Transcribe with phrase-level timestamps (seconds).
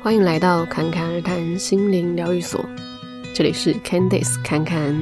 [0.00, 2.64] 欢迎来到侃侃而谈心灵疗愈所，
[3.34, 4.94] 这里是 Candice 侃侃。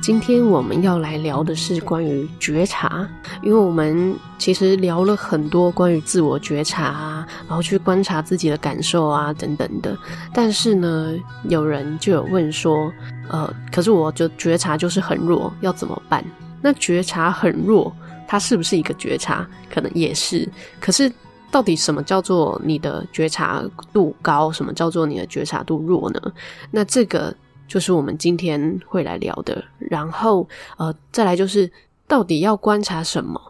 [0.00, 3.06] 今天我们要来聊的是关于觉察，
[3.42, 9.98] 因为我们其实聊了很多关于自我觉察啊，然后去观察自己的感受啊等等的。
[10.32, 11.12] 但是呢，
[11.48, 12.92] 有人就有问说，
[13.28, 16.24] 呃，可是我就觉察就是很弱，要怎么办？
[16.62, 17.92] 那觉察很弱，
[18.28, 19.44] 它是不是一个觉察？
[19.68, 20.48] 可能也是。
[20.78, 21.12] 可是
[21.50, 24.50] 到底什么叫做你的觉察度高？
[24.52, 26.20] 什么叫做你的觉察度弱呢？
[26.70, 27.34] 那这个。
[27.70, 30.44] 就是我们今天会来聊的，然后
[30.76, 31.70] 呃，再来就是
[32.08, 33.40] 到底要观察什么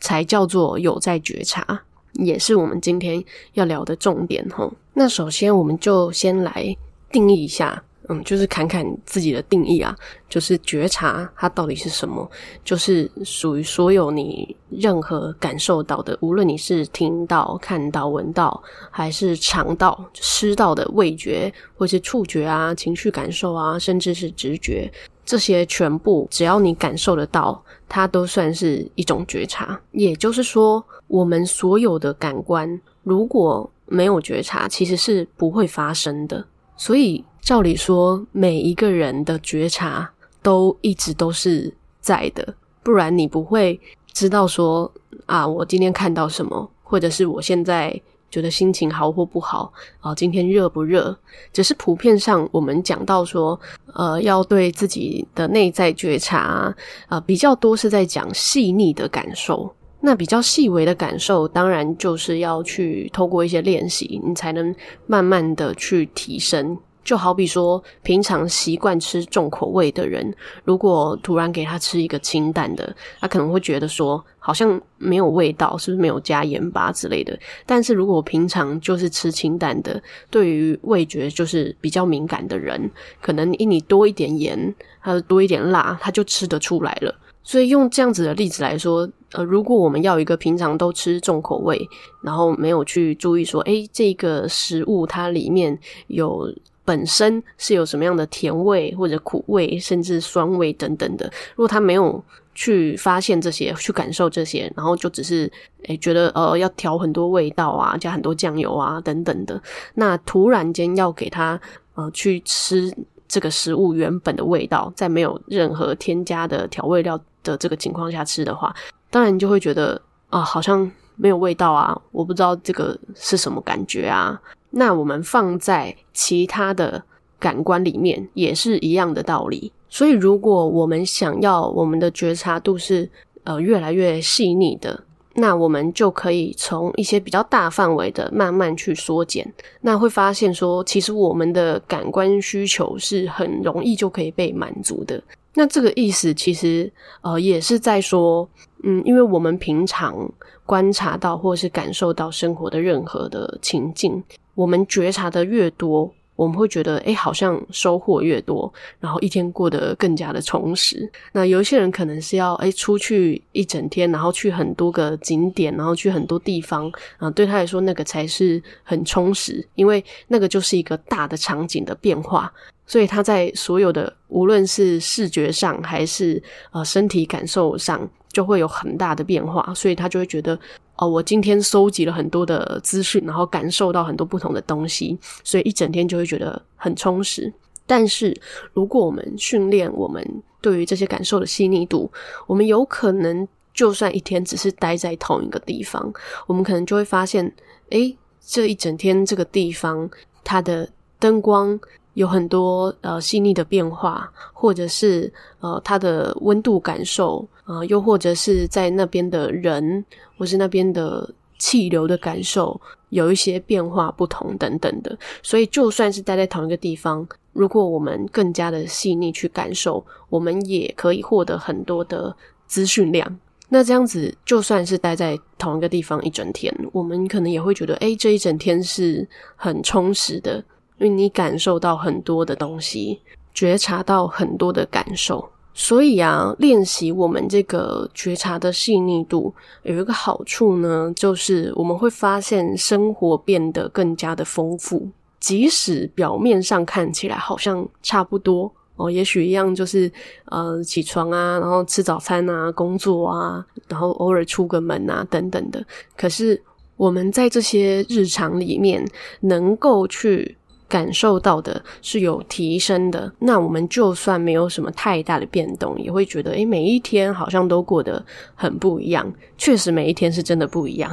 [0.00, 1.80] 才叫做有在觉察，
[2.14, 4.68] 也是我们今天要聊的重点齁。
[4.94, 6.76] 那首先我们就先来
[7.12, 7.80] 定义一下。
[8.10, 9.94] 嗯，就是侃侃自己的定义啊，
[10.30, 12.26] 就是觉察它到底是什么，
[12.64, 24.90] 就是属于所有你任何感受到的，无论你是听到、看到、闻到，还是尝到、吃到的味觉，或是触觉啊、情绪感受啊，甚至是直觉，
[25.26, 29.78] 这些全部只要你感受得到，它都算是一种觉察。
[29.92, 36.42] 也就是说，我们所有的感官如果没有觉察，其实是不会发生的。
[36.74, 37.22] 所以。
[37.48, 42.46] 照理说，每一个人的觉察都一直都是在的，
[42.82, 43.80] 不然你不会
[44.12, 44.92] 知道说
[45.24, 47.98] 啊，我今天看到什么，或者是我现在
[48.30, 51.16] 觉得心情好或不好啊，今天热不热？
[51.50, 53.58] 只是普遍上，我们讲到说，
[53.94, 59.74] 呃，要对自己的内在觉察啊，比较多是在讲细腻的感受。
[60.02, 64.74] 那比较细微的感受，当然就是要去透过一些练习，你才能
[65.06, 66.76] 慢慢的去提升。
[67.04, 70.34] 就好比说，平常习惯吃重口味的人，
[70.64, 77.38] 如果突然给他吃一个清淡的，他可能会觉得说，好像没有味道，是不是没有加盐巴之类的？
[77.64, 82.90] 但是如果平常就是吃清淡的，对于味觉就是比较敏感的人，
[83.22, 87.14] 可能因你多一点盐，还有多一点辣，他就吃得出来了。
[87.42, 91.88] 所以用这样子的例子来说，呃，如果我们要一个平常都吃重口味，
[92.20, 95.78] 然后没有去注意说，诶，这个食物它里面
[96.08, 96.54] 有。
[96.88, 101.30] 本身是有什么样的甜味或者苦味，甚至酸味等等的。
[101.54, 109.60] 如果他没有去发现这些，去感受这些，然后就只是诶觉得呃要调很多味道啊，加很多酱油啊等等的，
[109.96, 111.60] 那突然间要给他
[111.94, 112.90] 呃去吃
[113.28, 118.74] 这个食物原本的味道，在没有任何添加的调味料的这个情况下吃的话，
[119.10, 120.00] 当然就会觉得
[120.30, 124.40] 啊、好像没有味道啊，我不知道这个是什么感觉啊。
[124.70, 127.02] 那我们放在其他的
[127.38, 129.72] 感官里面也是一样的道理。
[129.88, 133.08] 所以，如果我们想要我们的觉察度是
[133.44, 135.02] 呃越来越细腻的，
[135.34, 139.50] 那我们就可以从一些比较大范围的慢慢去缩减。
[139.80, 145.22] 那会发现说，其实我们的感官需求是很容易就可以被满足的。
[145.54, 146.92] 那这个意思其实
[147.22, 148.46] 呃也是在说，
[148.82, 150.30] 嗯，因为我们平常
[150.66, 154.22] 观察到或是感受到生活的任何的情境。
[154.58, 161.08] 我们觉察的越多，我们会觉得，诶，好像收获越多，然后一天过得更加的充实。
[161.30, 172.52] 那有一些人可能是要，诶，出去一整天，然后去很多个景点，然后去很多地方，啊，对他来说，那个才是很充实，因为那个就是一个大的场景的变化。
[172.84, 176.42] 所以他在所有的，无论是视觉上还是
[176.72, 178.00] 呃身体感受上，
[178.32, 179.72] 就会有很大的变化。
[179.72, 180.58] 所以他就会觉得，
[180.98, 187.52] 哦，我今天收集了很多的资讯，然后感受到很多不同的东西，所以一整天就会觉得很充实。
[187.86, 188.38] 但是
[188.72, 190.22] 如果我们训练我们
[190.60, 192.10] 对于这些感受的细腻度，
[192.46, 196.12] 我们有可能就算一天只是待在同一个地方，
[196.46, 197.50] 我们可能就会发现，
[197.90, 200.10] 诶，这一整天这个地方
[200.42, 200.88] 它的
[201.18, 201.78] 灯光。
[202.18, 210.04] 有很多呃细腻的变化，或者是呃它的温度感受，呃又或者是在那边的人，
[210.36, 215.16] 或是那边的气流的感受，有一些变化不同等等的。
[215.44, 222.34] 所以就算是待在同一个地方，如果我们更加的细腻去感受，我们也可以获得很多的
[222.66, 223.38] 资讯量。
[223.68, 230.64] 那这样子，就算是待在同一个地方一整天，我们可能也会觉得，诶，这一整天是很充实的。
[230.98, 233.20] 因为你感受到很多的东西，
[233.54, 239.54] 觉察到很多的感受，所以啊，练习我们这个觉察的细腻度
[239.84, 245.08] 有一个好处呢，就是我们会发现生活变得更加的丰富，
[245.38, 250.10] 即使表面上看起来好像差不多哦，也许一样就是
[250.46, 255.80] 呃起床啊，然后吃早餐啊，工作啊，然后偶尔出个门啊等等的，
[256.16, 256.60] 可是
[256.96, 259.08] 我们在这些日常里面
[259.42, 260.57] 能够去
[260.88, 268.24] 感受到的是有提升的，那我们就算没有什么太大的变动，也会觉得，诶，每一天好像都过得
[268.54, 269.30] 很不一样。
[269.58, 271.10] 确实，每一天是真的不一样。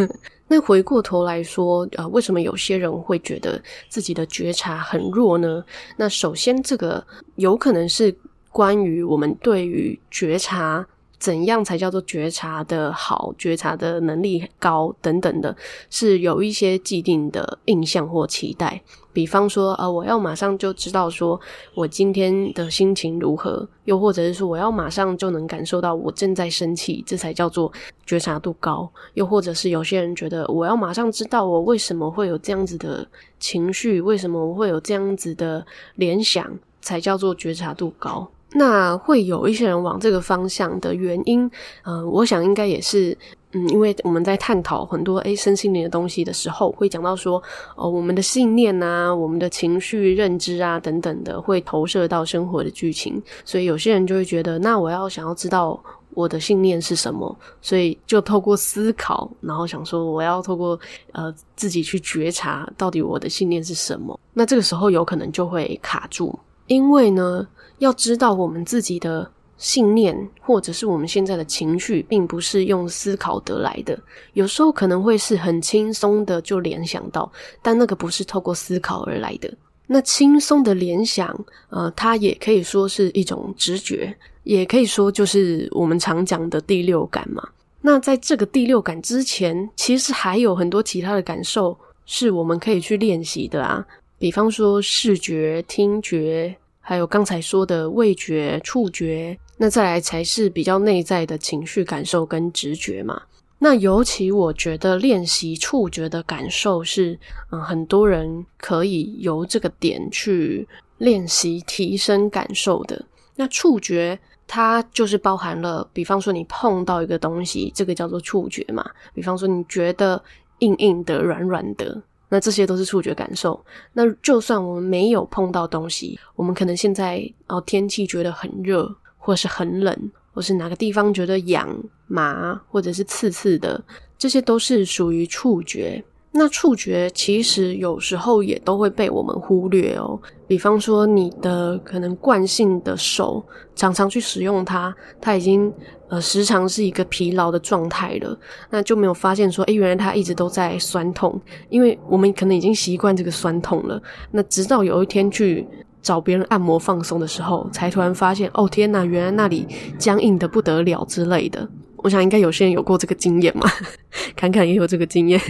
[0.48, 5.62] 那回过头来说，呃，为什么有些人会觉得自己的觉察很弱呢？
[5.98, 8.16] 那首先，这个有可能是
[8.50, 10.86] 关于我们对于觉察。
[11.20, 13.34] 怎样才叫做觉察的好？
[13.36, 15.54] 觉察的能力高等等的，
[15.90, 18.80] 是有一些既定的印象或期待。
[19.18, 21.40] 比方说，呃，我要马上就知道说
[21.74, 27.72] 我今天的心情如何，又或者是说我要马上就能感受到我正在生气，这才叫做
[28.06, 28.88] 觉察度高。
[29.14, 33.04] 又或者是有些人觉得我要马上知道我为什么会有这样子的
[33.40, 35.66] 情绪，为什么我会有这样子的
[35.96, 36.48] 联想，
[36.80, 38.30] 才叫做觉察度高。
[38.52, 41.50] 那会有一些人往这个方向的原因，
[41.82, 43.18] 呃，我想应该也是，
[43.52, 47.42] 嗯，因为我们在探讨很多诶身心灵的东西的时候，会讲到说，
[47.76, 60.78] 哦，我们的信念啊，我们的情绪、认知啊等等的，会投射到生活的剧情，所以有些人就会觉得，那我要想要知道我的信念是什么，所以就透过思考，然后想说我要透过
[61.12, 67.46] 呃自己去觉察到底我的信念是什么，那这个时候有可能就会卡住，因为呢。
[67.78, 73.98] 要知道，我们自己的信念，或者是我们现在的情绪，并不是用思考得来的。
[74.32, 79.52] 有时候可能会是很轻松的就联想到，但那个不是透过思考而来的。
[79.88, 87.42] 那轻松的联想，呃，它也可以说是一种直觉，也可以说就是我们常讲的第六感嘛。
[87.80, 91.76] 那在这个第六感之前，其实还有很多其他的感受
[92.06, 93.84] 是我们可以去练习的啊，
[94.18, 96.56] 比方说视觉、听觉。
[96.88, 103.20] 还有刚才说的味觉、触觉，那再来才是比较内在的情绪感受跟直觉嘛。
[103.58, 107.18] 那尤其我觉得练习触觉的感受是，
[107.52, 113.04] 嗯，很多人可以由这个点去练习提升感受的。
[113.36, 118.82] 那触觉它就是包含了，比方说你碰到一个东西，这个叫做触觉嘛。
[119.12, 120.18] 比方说你觉得
[120.60, 122.00] 硬硬的、软软的。
[122.28, 123.58] 那这些都是触觉感受。
[123.92, 131.68] 那就算我们没有碰到东西，我们可能现在哦天气觉得很热，或是很冷，或是哪个地方觉得痒、
[132.06, 133.82] 麻，或者是刺刺的，
[134.16, 136.02] 这些都是属于触觉。
[136.30, 140.20] 那触觉其实有时候也都会被我们忽略哦。
[140.46, 143.44] 比方说，你的可能惯性的手
[143.74, 145.72] 常常去使用它，它已经
[146.08, 148.38] 呃时常是一个疲劳的状态了，
[148.70, 151.40] 那就没有发现说，诶，原来它一直都在酸痛，
[151.70, 154.00] 因为我们可能已经习惯这个酸痛了。
[154.30, 155.66] 那直到有一天去
[156.00, 159.66] 找别人按摩放松的时候，才突然发现，哦天哪，原来那里
[159.98, 161.66] 僵硬得不得了之类的。
[161.96, 163.68] 我想应该有些人有过这个经验嘛，
[164.36, 165.40] 侃侃也有这个经验。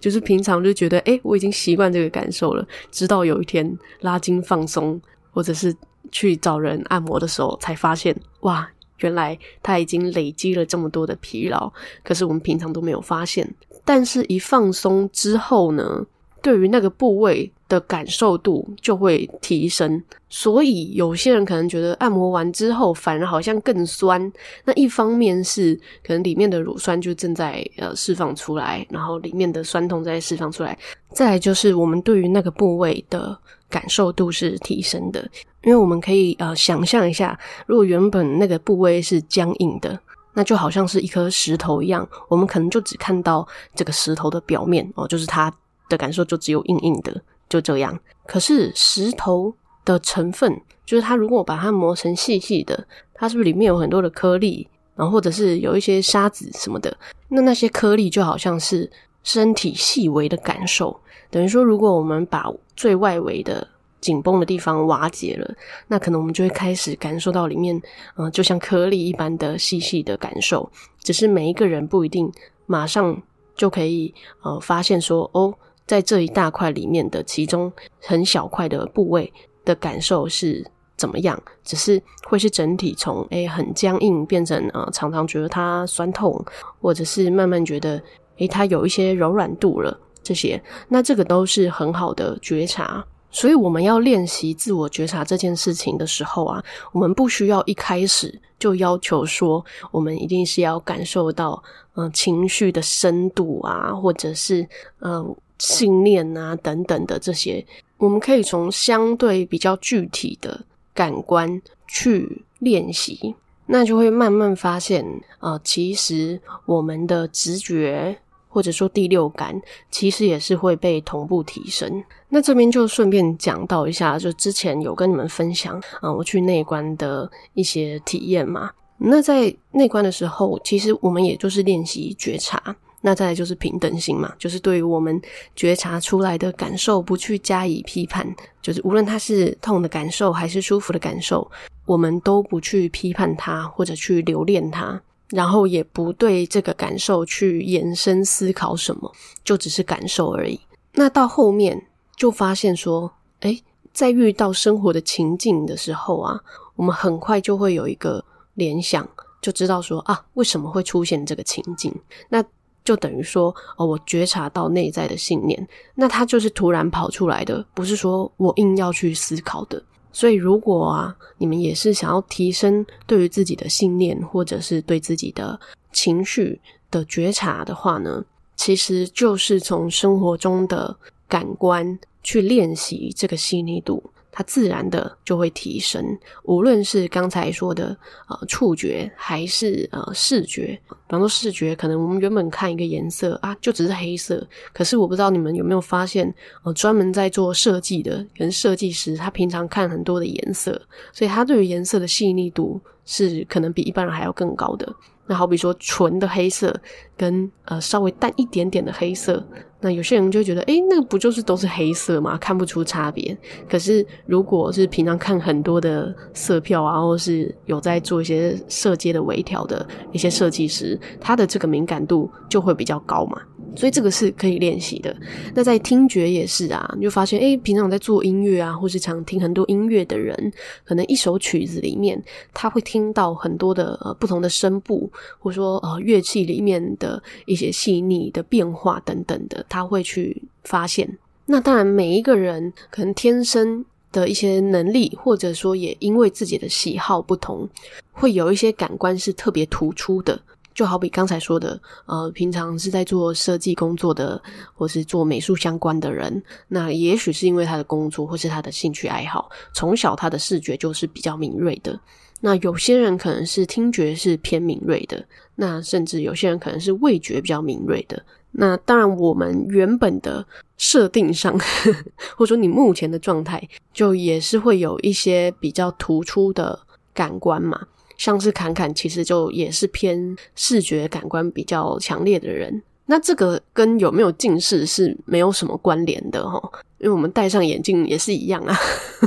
[0.00, 2.66] 就是平常就觉得，诶，我已经习惯这个感受了。
[2.90, 5.00] 直到有一天拉筋放松，
[5.30, 5.74] 或者是
[6.10, 8.68] 去找人按摩的时候，才发现，哇，
[8.98, 11.72] 原来他已经累积了这么多的疲劳。
[12.02, 13.52] 可是我们平常都没有发现。
[13.84, 16.06] 但是，一放松之后呢，
[16.44, 24.30] 对于那个部位的感受度就会提升，所以有些人可能觉得按摩完之后反而好像更酸。
[24.66, 25.74] 那一方面是
[26.06, 30.78] 可能里面的乳酸就正在呃释放出来，然后里面的酸痛在释放出来。
[31.14, 33.34] 再来就是我们对于那个部位的
[33.70, 35.26] 感受度是提升的，
[35.62, 39.98] 因为我们可以呃想象一下，如果原本那个部位是僵硬的，
[40.34, 45.50] 那就好像是一颗石头一样，我们可能就只看到这个石头的表面哦，就是它。
[45.88, 47.98] 的感受就只有硬硬的，就这样。
[48.26, 56.96] 可是石头的成分，就是它如果把它磨成细细的，它是不是里面有很多的颗粒，然后或者是有一些沙子什么的？
[57.28, 58.90] 那那些颗粒就好像是
[59.22, 60.98] 身体细微的感受。
[61.30, 63.66] 等于说，如果我们把最外围的
[64.00, 65.54] 紧绷的地方瓦解了，
[65.88, 67.78] 那可能我们就会开始感受到里面，
[68.16, 70.70] 嗯、就像颗粒一般的细细的感受。
[71.02, 72.32] 只是每一个人不一定
[72.64, 73.20] 马上
[73.54, 75.54] 就可以呃发现说哦。
[75.86, 79.32] 在这一大块里面的其中很小块的部位
[79.64, 80.64] 的感受是
[80.96, 81.38] 怎么样？
[81.62, 86.42] 只是会是整体从诶很僵硬变成呃常常觉得它酸痛，
[86.80, 88.00] 或者是慢慢觉得
[88.38, 93.04] 诶它有一些柔软度了这些，那这个都是很好的觉察。
[93.30, 101.62] 所以我们要练习自我觉察这件事情的时候啊，我们不需要一开始就要求说我们一定是要感受到
[101.96, 104.66] 嗯、情绪的深度啊，或者是
[105.00, 105.34] 嗯。
[105.58, 107.64] 信念啊，等等的这些，
[107.98, 113.34] 我们可以从相对比较具体的感官去练习，
[113.66, 115.04] 那就会慢慢发现，
[115.40, 118.16] 呃，其实我们的直觉
[118.48, 122.02] 或者说第六感，其实也是会被同步提升。
[122.28, 128.70] 那这边就顺便讲到一下，就之前有跟你们分享啊，我去内观的一些体验嘛。
[128.96, 132.76] 那在内观的时候，其实我们也就是练习觉察。
[133.06, 135.20] 那再来就是平等心嘛，就是对于我们
[135.54, 138.26] 觉察出来的感受，不去加以批判，
[138.62, 141.46] 就是无论它是痛的感受还是舒服的感受，
[141.84, 149.12] 我们都不去批判它或者去留恋它，然后也不对这个感受去延伸思考什么，
[149.44, 150.58] 就只是感受而已。
[150.92, 156.40] 那到后面就发现说，诶，在遇到生活的情境的时候啊，
[156.74, 159.06] 我们很快就会有一个联想，
[159.42, 161.94] 就知道说啊，为什么会出现这个情境？
[162.30, 162.42] 那
[162.84, 169.82] 就等于说，哦，我觉察到内在的信念，那它就是突然跑出来的，不是说我硬要去思考的。
[170.12, 175.58] 所以，如果啊，你们也是想要提升对于自己的信念，或者是对自己的
[175.92, 176.60] 情绪
[176.90, 178.24] 的觉察的话呢，
[178.54, 184.00] 其实就是从生活中的感官去练习这个细腻度。
[184.36, 186.04] 它自然的就会提升，
[186.42, 187.96] 无论是刚才说的
[188.28, 190.76] 呃触觉，还是呃视觉。
[190.88, 194.44] 比方说视觉，可能我们原本看一个颜色啊，就只是黑色。
[194.72, 200.72] 可是我不知道你们有没有发现，呃，专门在做设计的，跟设计师，他平常看很多的颜色，
[201.12, 204.92] 所以他对于颜色的细腻度是可能比一般人还要更高的。
[205.26, 206.74] 那好比说纯的黑色，
[207.16, 209.46] 跟呃稍微淡一点点的黑色。
[209.84, 212.38] 那有些人就觉得，诶，那个不就是都是黑色嘛？
[212.38, 213.36] 看不出差别。
[213.68, 223.38] 可是如果是平常看很多的色票然后是有在做一些色阶的微调的一些设计师，他的这个敏感度就会比较高嘛。
[223.76, 225.14] 所以这个是可以练习的。
[225.54, 230.52] 那在听觉也是啊，你就发现，诶，平常在做音乐啊，或是常听很多音乐的人，
[230.84, 241.18] 可能一首曲子里面，他会听到很多的呃不同的声部，或者说呃乐器里面的一些细腻的变化等等的，他会去发现。
[241.46, 247.68] 那当然，每一个人可能天生的一些能力，或者说也因为自己的喜好不同，
[248.12, 250.40] 会有一些感官是特别突出的。
[250.74, 254.42] 就好比刚才说的，呃，平常是在做设计工作的，
[254.74, 261.98] 或是做美术相关的人，那也许是因为他的工作或是他的兴趣爱好，从小他的视觉就是比较敏锐的。
[262.40, 268.22] 那有些人可能是听觉是偏敏锐的，那甚至有些人可能是味觉比较敏锐的。
[268.50, 271.58] 那当然，我们原本的设定上，
[272.36, 276.78] 或者说你目前的状态，就也是会有一些比较突出的
[277.12, 277.80] 感官嘛。
[278.16, 282.82] 像是侃侃，其实就也是偏视觉感官比较强烈的人。
[283.06, 286.62] 那这个跟有没有近视是没有什么关联的齁，
[286.98, 288.74] 因为我们戴上眼镜也是一样啊。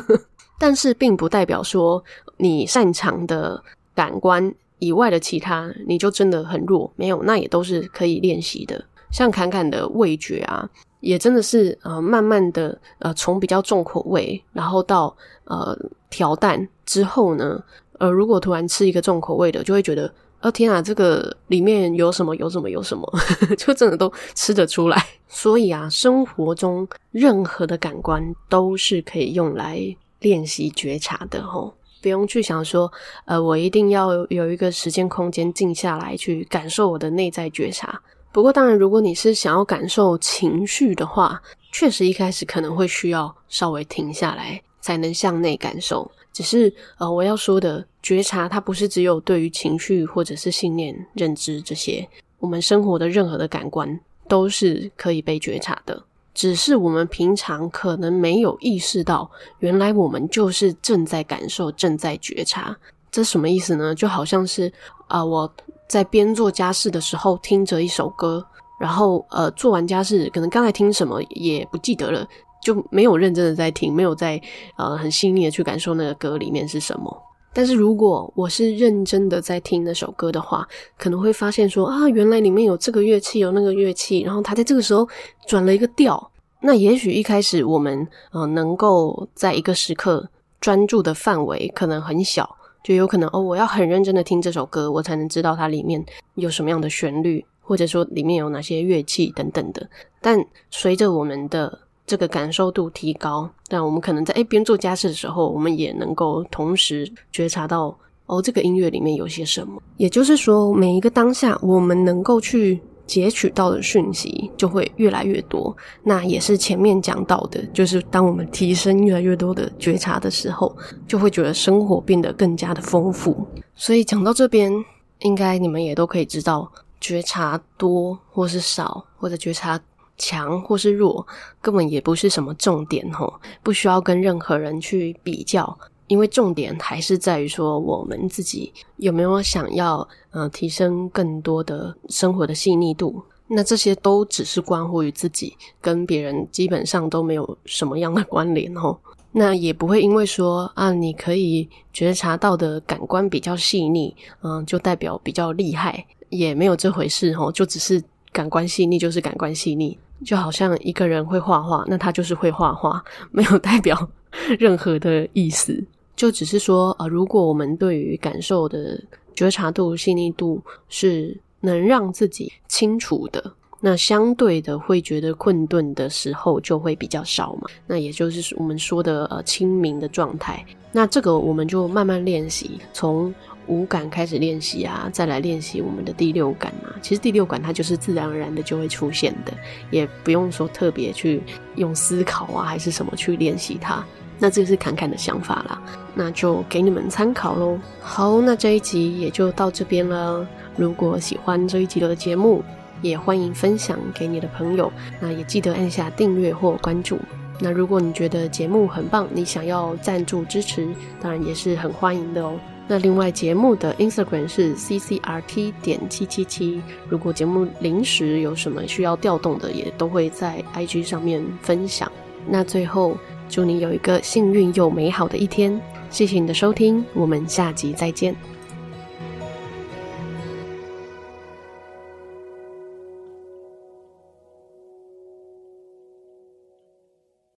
[0.58, 2.04] 但是并不代表说
[2.38, 3.64] 你擅长的
[3.94, 6.92] 感官以外的其他，你就真的很弱。
[6.96, 8.84] 没有，那也都是可以练习的。
[9.12, 10.68] 像侃侃的味觉啊，
[11.00, 15.78] 也真的是呃慢慢的呃从比较重口味，然后到呃
[16.10, 17.64] 调淡之后呢。
[17.98, 23.12] 呃，如果突然吃一个重口味的，就会觉得，哦天啊，这个里面有什么有什么有什么，
[23.58, 25.06] 就真的都吃得出来。
[25.28, 29.80] 所以啊，生活中任何的感官都是可以用来
[30.20, 32.92] 练习觉察的吼，不用去想说，
[33.26, 38.02] 呃，我一定要有一个时间空间静下来去感受我的内在觉察。
[38.32, 46.10] 不过，当然，如果你是想要感受情绪的话，确实一开始可能会需要稍微停下来，才能向内感受。
[46.38, 56.04] 只是呃，我要说的觉察，它不是只有对于情绪或者是信念、认知这些，我们生活的任何的感官都是可以被觉察的。
[56.36, 59.28] 只是我们平常可能没有意识到，
[59.58, 62.78] 原来我们就是正在感受、正在觉察。
[63.10, 63.96] 这什么意思呢？
[63.96, 64.72] 就好像是
[65.08, 65.52] 啊、我
[65.88, 68.46] 在边做家事的时候听着一首歌，
[68.80, 72.28] 然后呃，做完家事可能刚才听什么也不记得了。
[72.68, 74.42] 就没有认真的在听，没有在
[74.78, 77.24] 呃很细腻的去感受那个歌里面是什么。
[77.54, 85.08] 但是如果我是认真的在听那首歌的话，可能会发现说啊，原来里面有这个乐器，有那个乐器，然后它在这个时候
[85.48, 86.30] 转了一个调。
[86.60, 96.06] 那也许一开始我们呃能够在一个时刻专注的范围可能很小，就有可能哦，我要很认真的听这首歌，我才能知道它里面
[96.36, 99.90] 有什么样的旋律，或者说里面有哪些乐器等等的。
[100.22, 107.96] 但随着我们的这个感受度提高，但我们可能在诶边做家事的时候，我们也能够同时觉察到
[108.28, 109.82] 哦，这个音乐里面有些什么。
[109.98, 115.76] 也就是说，每一个当下，我们能够去截取到的讯息就会越来越多。
[116.02, 120.74] 那也是前面讲到的，就是当我们提升越来越多的觉察的时候，
[121.06, 123.46] 就会觉得生活变得更加的丰富。
[123.76, 124.72] 所以讲到这边，
[125.20, 126.72] 应该你们也都可以知道，
[127.02, 129.78] 觉察多或是少，或者觉察
[130.18, 131.26] 强或是弱，
[131.62, 143.24] 根本也不是什么重点吼，不需要跟任何人去比较，因为重点还是在于说我们自己有没有想要呃提升更多的生活的细腻度。
[143.50, 148.98] 那这些都只是关乎于自己，跟别人基本上都没有什么样的关联哦。
[149.32, 157.50] 那也不会因为说啊，你可以觉察到的感官比较细腻，嗯，就代表比较厉害，也没有这回事吼。
[157.50, 164.10] 就只是感官细腻就是感官细腻，就好像一个人会画画，那他就是会画画，没有代表
[164.60, 165.84] 任何的意思。
[166.16, 169.00] 就只是说呃，如果我们对于感受的
[169.36, 171.38] 觉察度、细腻度是。
[171.60, 177.64] 能让自己清楚的，那相对的会觉得困顿的时候就会比较少嘛。
[177.88, 180.64] 那也就是我们说的呃清明的状态。
[180.92, 183.34] 那这个我们就慢慢练习，从
[183.68, 186.96] 五感开始练习啊，再来练习我们的第六感啊。
[187.02, 189.54] 其实第六感它就是自然而然的就会出现的，
[189.92, 191.42] 也不用说特别去
[191.76, 194.04] 用思考啊还是什么去练习它。
[194.40, 195.82] 那这是侃侃的想法啦，
[196.14, 197.80] 那就给你们参考喽。
[198.00, 200.48] 好，那这一集也就到这边了。
[200.76, 202.64] 如果喜欢这一集的节目，
[203.02, 204.94] 也欢迎分享给你的朋友。
[205.20, 207.18] 那也记得按下订阅或关注。
[207.60, 210.88] 那如果你觉得节目很棒，你想要赞助支持，
[211.20, 212.60] 当然也是很欢迎的哦。
[212.88, 216.82] 那另外节目的 Instagram 是 ccrt 点七七七。
[217.10, 222.12] 如果节目临时有什么需要调动的，也都会在 IG 上面分享。
[222.48, 223.18] 那最后。
[223.50, 225.80] 祝你有一个幸运又美好的一天！
[226.10, 228.36] 谢谢你的收听，我们下集再见。